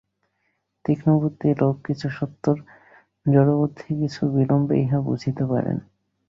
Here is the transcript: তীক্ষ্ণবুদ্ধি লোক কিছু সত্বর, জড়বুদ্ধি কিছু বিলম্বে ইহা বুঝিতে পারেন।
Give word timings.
তীক্ষ্ণবুদ্ধি 0.85 1.49
লোক 1.61 1.75
কিছু 1.87 2.07
সত্বর, 2.09 2.55
জড়বুদ্ধি 3.25 3.89
কিছু 4.01 4.21
বিলম্বে 4.35 4.75
ইহা 4.83 4.99
বুঝিতে 5.01 5.43
পারেন। 5.45 5.77